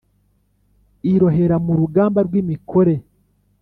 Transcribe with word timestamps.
Irohera 1.11 1.55
mu 1.65 1.73
rugamba 1.79 2.19
rw’imikore: 2.27 2.95